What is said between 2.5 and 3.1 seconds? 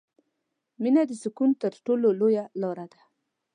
لاره ده.